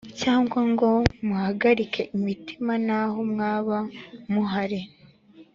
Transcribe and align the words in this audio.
cyangwa 0.21 0.59
ngo 0.71 0.89
muhagarike 1.25 2.01
imitima 2.17 2.73
naho 2.87 3.19
mwaba 3.31 3.77
muhari 4.31 4.81